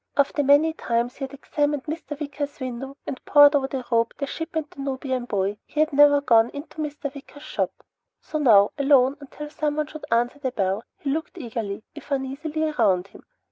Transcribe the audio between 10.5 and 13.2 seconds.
bell, he looked eagerly, if uneasily, around